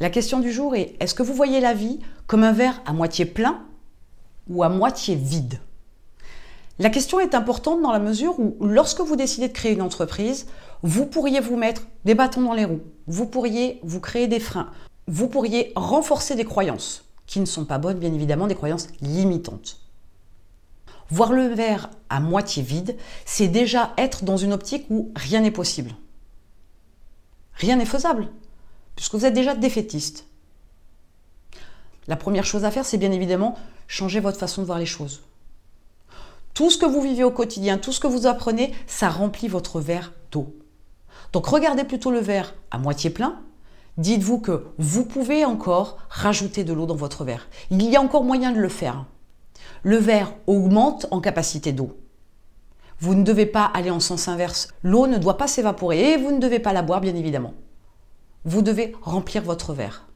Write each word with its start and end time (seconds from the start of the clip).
La 0.00 0.08
question 0.08 0.40
du 0.40 0.50
jour 0.50 0.74
est, 0.74 0.96
est-ce 0.98 1.14
que 1.14 1.22
vous 1.22 1.34
voyez 1.34 1.60
la 1.60 1.74
vie 1.74 2.00
comme 2.26 2.42
un 2.42 2.52
verre 2.52 2.80
à 2.86 2.94
moitié 2.94 3.26
plein 3.26 3.62
ou 4.48 4.62
à 4.62 4.70
moitié 4.70 5.14
vide? 5.14 5.60
La 6.78 6.88
question 6.88 7.20
est 7.20 7.34
importante 7.34 7.82
dans 7.82 7.92
la 7.92 7.98
mesure 7.98 8.40
où 8.40 8.56
lorsque 8.62 9.02
vous 9.02 9.14
décidez 9.14 9.48
de 9.48 9.52
créer 9.52 9.72
une 9.72 9.82
entreprise, 9.82 10.46
vous 10.82 11.04
pourriez 11.04 11.40
vous 11.40 11.58
mettre 11.58 11.82
des 12.06 12.14
bâtons 12.14 12.40
dans 12.40 12.54
les 12.54 12.64
roues, 12.64 12.80
vous 13.06 13.26
pourriez 13.26 13.78
vous 13.82 14.00
créer 14.00 14.26
des 14.26 14.40
freins, 14.40 14.70
vous 15.06 15.28
pourriez 15.28 15.70
renforcer 15.76 16.34
des 16.34 16.46
croyances 16.46 17.04
qui 17.26 17.38
ne 17.38 17.44
sont 17.44 17.66
pas 17.66 17.76
bonnes, 17.76 17.98
bien 17.98 18.14
évidemment, 18.14 18.46
des 18.46 18.54
croyances 18.54 18.88
limitantes. 19.02 19.82
Voir 21.10 21.34
le 21.34 21.48
verre 21.48 21.90
à 22.08 22.20
moitié 22.20 22.62
vide, 22.62 22.96
c'est 23.26 23.48
déjà 23.48 23.92
être 23.98 24.24
dans 24.24 24.38
une 24.38 24.54
optique 24.54 24.86
où 24.88 25.12
rien 25.14 25.40
n'est 25.40 25.50
possible. 25.50 25.90
Rien 27.52 27.76
n'est 27.76 27.84
faisable, 27.84 28.30
puisque 29.00 29.14
vous 29.14 29.24
êtes 29.24 29.32
déjà 29.32 29.54
défaitiste. 29.54 30.26
La 32.06 32.16
première 32.16 32.44
chose 32.44 32.66
à 32.66 32.70
faire, 32.70 32.84
c'est 32.84 32.98
bien 32.98 33.12
évidemment 33.12 33.56
changer 33.88 34.20
votre 34.20 34.36
façon 34.36 34.60
de 34.60 34.66
voir 34.66 34.78
les 34.78 34.84
choses. 34.84 35.22
Tout 36.52 36.68
ce 36.68 36.76
que 36.76 36.84
vous 36.84 37.00
vivez 37.00 37.24
au 37.24 37.30
quotidien, 37.30 37.78
tout 37.78 37.92
ce 37.92 38.00
que 38.00 38.06
vous 38.06 38.26
apprenez, 38.26 38.74
ça 38.86 39.08
remplit 39.08 39.48
votre 39.48 39.80
verre 39.80 40.12
d'eau. 40.30 40.54
Donc 41.32 41.46
regardez 41.46 41.84
plutôt 41.84 42.10
le 42.10 42.18
verre 42.18 42.54
à 42.70 42.76
moitié 42.76 43.08
plein. 43.08 43.40
Dites-vous 43.96 44.38
que 44.38 44.66
vous 44.76 45.06
pouvez 45.06 45.46
encore 45.46 45.96
rajouter 46.10 46.62
de 46.62 46.74
l'eau 46.74 46.84
dans 46.84 46.94
votre 46.94 47.24
verre. 47.24 47.48
Il 47.70 47.82
y 47.82 47.96
a 47.96 48.02
encore 48.02 48.24
moyen 48.24 48.52
de 48.52 48.60
le 48.60 48.68
faire. 48.68 49.06
Le 49.82 49.96
verre 49.96 50.34
augmente 50.46 51.06
en 51.10 51.22
capacité 51.22 51.72
d'eau. 51.72 51.96
Vous 52.98 53.14
ne 53.14 53.24
devez 53.24 53.46
pas 53.46 53.64
aller 53.64 53.90
en 53.90 54.00
sens 54.00 54.28
inverse. 54.28 54.68
L'eau 54.82 55.06
ne 55.06 55.16
doit 55.16 55.38
pas 55.38 55.48
s'évaporer 55.48 56.12
et 56.12 56.16
vous 56.18 56.32
ne 56.32 56.38
devez 56.38 56.58
pas 56.58 56.74
la 56.74 56.82
boire, 56.82 57.00
bien 57.00 57.16
évidemment. 57.16 57.54
Vous 58.44 58.62
devez 58.62 58.94
remplir 59.02 59.42
votre 59.42 59.74
verre. 59.74 60.06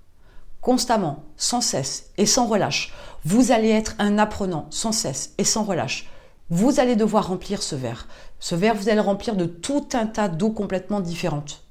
Constamment, 0.60 1.24
sans 1.36 1.60
cesse 1.60 2.10
et 2.16 2.24
sans 2.24 2.46
relâche. 2.46 2.92
Vous 3.24 3.52
allez 3.52 3.68
être 3.68 3.94
un 3.98 4.18
apprenant 4.18 4.66
sans 4.70 4.92
cesse 4.92 5.34
et 5.36 5.44
sans 5.44 5.64
relâche. 5.64 6.08
Vous 6.48 6.80
allez 6.80 6.96
devoir 6.96 7.28
remplir 7.28 7.62
ce 7.62 7.74
verre. 7.74 8.08
Ce 8.38 8.54
verre, 8.54 8.74
vous 8.74 8.88
allez 8.88 8.96
le 8.96 9.02
remplir 9.02 9.36
de 9.36 9.44
tout 9.44 9.88
un 9.92 10.06
tas 10.06 10.28
d'eau 10.28 10.50
complètement 10.50 11.00
différentes. 11.00 11.62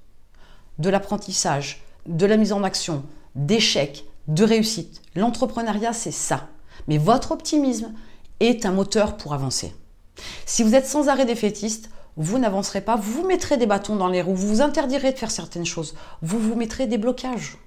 De 0.77 0.89
l'apprentissage, 0.89 1.83
de 2.05 2.25
la 2.25 2.37
mise 2.37 2.53
en 2.53 2.63
action, 2.63 3.03
d'échecs, 3.35 4.05
de 4.27 4.43
réussite. 4.43 5.01
L'entrepreneuriat, 5.15 5.93
c'est 5.93 6.11
ça. 6.11 6.49
Mais 6.87 6.97
votre 6.97 7.31
optimisme 7.31 7.93
est 8.39 8.65
un 8.65 8.71
moteur 8.71 9.17
pour 9.17 9.33
avancer. 9.33 9.75
Si 10.45 10.63
vous 10.63 10.75
êtes 10.75 10.87
sans 10.87 11.07
arrêt 11.07 11.25
défaitiste, 11.25 11.89
vous 12.17 12.37
n'avancerez 12.37 12.81
pas, 12.81 12.95
vous 12.95 13.21
vous 13.21 13.27
mettrez 13.27 13.57
des 13.57 13.65
bâtons 13.65 13.95
dans 13.95 14.07
les 14.07 14.21
roues, 14.21 14.35
vous 14.35 14.47
vous 14.47 14.61
interdirez 14.61 15.11
de 15.11 15.17
faire 15.17 15.31
certaines 15.31 15.65
choses, 15.65 15.95
vous 16.21 16.39
vous 16.39 16.55
mettrez 16.55 16.87
des 16.87 16.97
blocages. 16.97 17.57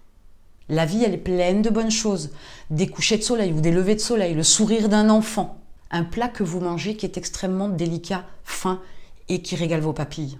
La 0.68 0.84
vie, 0.84 1.04
elle 1.04 1.14
est 1.14 1.18
pleine 1.18 1.62
de 1.62 1.70
bonnes 1.70 1.90
choses. 1.92 2.30
Des 2.70 2.88
couchers 2.88 3.18
de 3.18 3.22
soleil 3.22 3.52
ou 3.52 3.60
des 3.60 3.70
levées 3.70 3.94
de 3.94 4.00
soleil, 4.00 4.34
le 4.34 4.42
sourire 4.42 4.88
d'un 4.88 5.10
enfant, 5.10 5.58
un 5.92 6.02
plat 6.02 6.28
que 6.28 6.42
vous 6.42 6.60
mangez 6.60 6.96
qui 6.96 7.06
est 7.06 7.16
extrêmement 7.16 7.68
délicat, 7.68 8.24
fin 8.42 8.80
et 9.28 9.42
qui 9.42 9.54
régale 9.54 9.80
vos 9.80 9.92
papilles. 9.92 10.38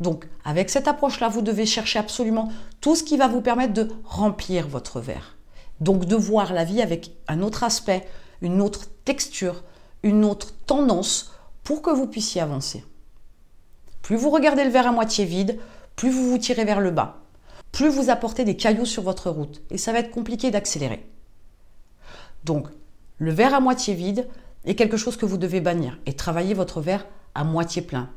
Donc, 0.00 0.26
avec 0.44 0.70
cette 0.70 0.88
approche-là, 0.88 1.28
vous 1.28 1.42
devez 1.42 1.66
chercher 1.66 1.98
absolument 1.98 2.50
tout 2.80 2.94
ce 2.94 3.02
qui 3.02 3.16
va 3.16 3.28
vous 3.28 3.40
permettre 3.40 3.74
de 3.74 3.88
remplir 4.04 4.68
votre 4.68 5.00
verre. 5.00 5.36
Donc, 5.80 6.04
de 6.04 6.16
voir 6.16 6.52
la 6.52 6.64
vie 6.64 6.82
avec 6.82 7.12
un 7.26 7.42
autre 7.42 7.64
aspect, 7.64 8.06
une 8.42 8.60
autre 8.60 8.86
texture, 9.04 9.62
une 10.02 10.24
autre 10.24 10.52
tendance 10.66 11.32
pour 11.64 11.82
que 11.82 11.90
vous 11.90 12.06
puissiez 12.06 12.40
avancer. 12.40 12.84
Plus 14.02 14.16
vous 14.16 14.30
regardez 14.30 14.64
le 14.64 14.70
verre 14.70 14.86
à 14.86 14.92
moitié 14.92 15.24
vide, 15.24 15.58
plus 15.96 16.10
vous 16.10 16.30
vous 16.30 16.38
tirez 16.38 16.64
vers 16.64 16.80
le 16.80 16.90
bas, 16.90 17.22
plus 17.72 17.88
vous 17.88 18.10
apportez 18.10 18.44
des 18.44 18.56
cailloux 18.56 18.86
sur 18.86 19.02
votre 19.02 19.30
route 19.30 19.62
et 19.70 19.78
ça 19.78 19.92
va 19.92 19.98
être 19.98 20.10
compliqué 20.10 20.50
d'accélérer. 20.50 21.04
Donc, 22.44 22.68
le 23.18 23.32
verre 23.32 23.54
à 23.54 23.60
moitié 23.60 23.94
vide 23.94 24.28
est 24.64 24.74
quelque 24.74 24.96
chose 24.96 25.16
que 25.16 25.26
vous 25.26 25.38
devez 25.38 25.60
bannir 25.60 25.98
et 26.06 26.12
travailler 26.12 26.54
votre 26.54 26.80
verre 26.80 27.06
à 27.34 27.44
moitié 27.44 27.82
plein. 27.82 28.10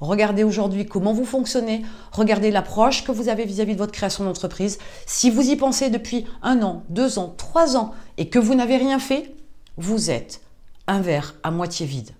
Regardez 0.00 0.44
aujourd'hui 0.44 0.86
comment 0.86 1.12
vous 1.12 1.24
fonctionnez, 1.24 1.82
regardez 2.12 2.52
l'approche 2.52 3.02
que 3.04 3.10
vous 3.10 3.28
avez 3.28 3.44
vis-à-vis 3.44 3.74
de 3.74 3.78
votre 3.78 3.92
création 3.92 4.24
d'entreprise. 4.24 4.78
Si 5.06 5.28
vous 5.28 5.50
y 5.50 5.56
pensez 5.56 5.90
depuis 5.90 6.24
un 6.42 6.62
an, 6.62 6.84
deux 6.88 7.18
ans, 7.18 7.34
trois 7.36 7.76
ans 7.76 7.92
et 8.16 8.28
que 8.28 8.38
vous 8.38 8.54
n'avez 8.54 8.76
rien 8.76 9.00
fait, 9.00 9.34
vous 9.76 10.10
êtes 10.10 10.40
un 10.86 11.00
verre 11.00 11.34
à 11.42 11.50
moitié 11.50 11.84
vide. 11.84 12.12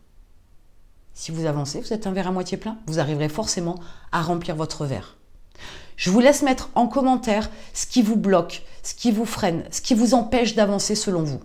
Si 1.18 1.32
vous 1.32 1.46
avancez, 1.46 1.80
vous 1.80 1.92
êtes 1.92 2.06
un 2.06 2.12
verre 2.12 2.28
à 2.28 2.30
moitié 2.30 2.56
plein, 2.56 2.78
vous 2.86 3.00
arriverez 3.00 3.28
forcément 3.28 3.74
à 4.12 4.22
remplir 4.22 4.54
votre 4.54 4.86
verre. 4.86 5.16
Je 5.96 6.10
vous 6.10 6.20
laisse 6.20 6.42
mettre 6.42 6.70
en 6.76 6.86
commentaire 6.86 7.50
ce 7.74 7.86
qui 7.86 8.02
vous 8.02 8.14
bloque, 8.14 8.62
ce 8.84 8.94
qui 8.94 9.10
vous 9.10 9.24
freine, 9.24 9.64
ce 9.72 9.80
qui 9.80 9.94
vous 9.94 10.14
empêche 10.14 10.54
d'avancer 10.54 10.94
selon 10.94 11.24
vous. 11.24 11.40